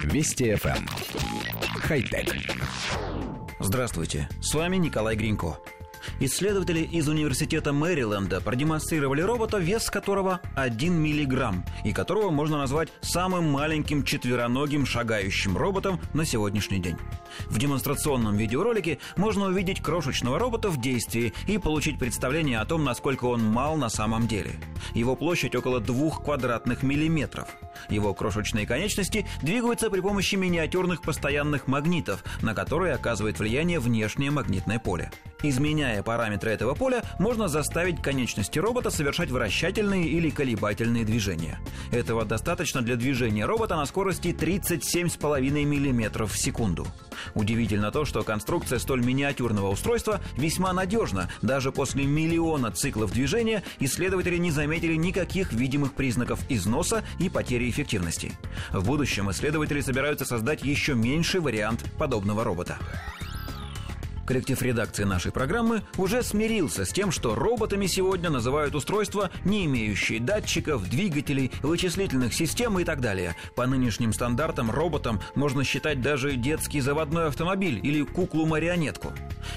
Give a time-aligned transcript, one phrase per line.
[0.00, 0.76] Вести FM.
[0.76, 0.86] Эм.
[1.80, 2.34] Хай-тек.
[3.60, 5.58] Здравствуйте, с вами Николай Гринько.
[6.20, 13.50] Исследователи из Университета Мэриленда продемонстрировали робота, вес которого 1 миллиграмм, и которого можно назвать самым
[13.50, 16.96] маленьким четвероногим шагающим роботом на сегодняшний день.
[17.46, 23.26] В демонстрационном видеоролике можно увидеть крошечного робота в действии и получить представление о том, насколько
[23.26, 24.52] он мал на самом деле.
[24.94, 27.48] Его площадь около двух квадратных миллиметров.
[27.88, 34.78] Его крошечные конечности двигаются при помощи миниатюрных постоянных магнитов, на которые оказывает влияние внешнее магнитное
[34.78, 35.10] поле.
[35.42, 41.58] Изменяя параметры этого поля, можно заставить конечности робота совершать вращательные или колебательные движения.
[41.90, 46.86] Этого достаточно для движения робота на скорости 37,5 мм в секунду.
[47.34, 51.30] Удивительно то, что конструкция столь миниатюрного устройства весьма надежна.
[51.40, 58.32] Даже после миллиона циклов движения исследователи не заметили никаких видимых признаков износа и потери эффективности.
[58.70, 62.78] В будущем исследователи собираются создать еще меньший вариант подобного робота.
[64.32, 70.20] Коллектив редакции нашей программы уже смирился с тем, что роботами сегодня называют устройства, не имеющие
[70.20, 73.36] датчиков, двигателей, вычислительных систем и так далее.
[73.54, 79.12] По нынешним стандартам роботом можно считать даже детский заводной автомобиль или куклу-марионетку.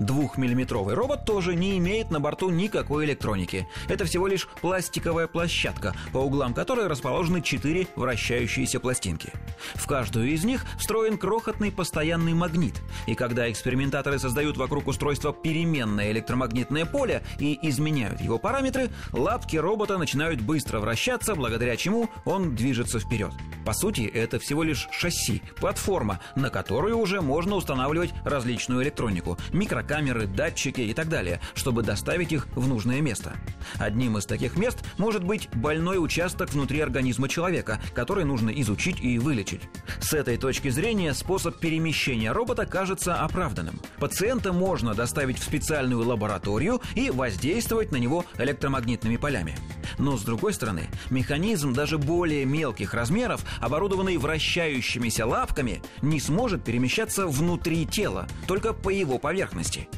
[0.00, 3.66] Двухмиллиметровый робот тоже не имеет на борту никакой электроники.
[3.88, 9.32] Это всего лишь пластиковая площадка, по углам которой расположены четыре вращающиеся пластинки.
[9.76, 12.74] В каждую из них встроен крохотный постоянный магнит.
[13.06, 19.96] И когда экспериментаторы создают вокруг устройства переменное электромагнитное поле и изменяют его параметры, лапки робота
[19.96, 23.32] начинают быстро вращаться, благодаря чему он движется вперед.
[23.64, 30.26] По сути, это всего лишь шасси, платформа, на которую уже можно устанавливать различную электронику, микрокамеры,
[30.26, 33.34] датчики и так далее, чтобы доставить их в нужное место.
[33.78, 39.18] Одним из таких мест может быть больной участок внутри организма человека, который нужно изучить и
[39.18, 39.62] вылечить.
[40.00, 43.80] С этой точки зрения способ перемещения робота кажется оправданным.
[43.98, 49.56] Пациент пациента можно доставить в специальную лабораторию и воздействовать на него электромагнитными полями.
[49.98, 57.26] Но с другой стороны, механизм даже более мелких размеров, оборудованный вращающимися лапками, не сможет перемещаться
[57.26, 59.88] внутри тела, только по его поверхности.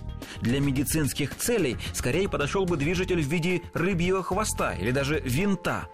[0.41, 5.89] Для медицинских целей скорее подошел бы движитель в виде рыбьего хвоста или даже винта.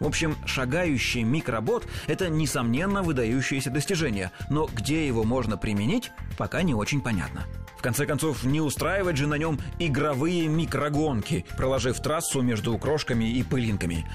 [0.00, 6.74] В общем, шагающий микробот– это, несомненно, выдающееся достижение, но где его можно применить, пока не
[6.74, 7.46] очень понятно
[7.84, 14.06] конце концов, не устраивать же на нем игровые микрогонки, проложив трассу между крошками и пылинками.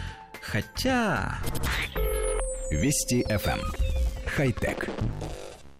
[0.41, 1.37] Хотя...
[2.71, 3.59] Вести FM.
[3.59, 3.61] Эм.
[4.25, 4.89] Хай-тек.